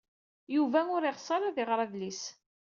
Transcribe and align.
Yuba 0.55 0.79
ur 0.95 1.03
yeɣs 1.05 1.27
ara 1.35 1.45
ad 1.47 1.57
iɣer 1.63 1.79
adlis. 1.85 2.23